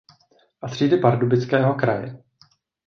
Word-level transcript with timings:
A 0.61 0.67
třídy 0.67 0.97
Pardubického 0.97 1.73
kraje. 1.73 2.23